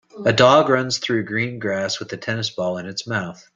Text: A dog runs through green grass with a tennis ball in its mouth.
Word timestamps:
A 0.25 0.33
dog 0.33 0.67
runs 0.69 0.97
through 0.97 1.25
green 1.25 1.59
grass 1.59 1.99
with 1.99 2.11
a 2.11 2.17
tennis 2.17 2.49
ball 2.49 2.79
in 2.79 2.87
its 2.87 3.05
mouth. 3.05 3.47